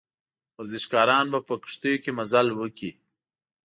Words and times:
ورزشکاران 0.57 1.25
به 1.33 1.39
په 1.47 1.53
کښتیو 1.63 2.01
کې 2.03 2.11
مزل 2.17 2.47
وکړي. 2.53 2.91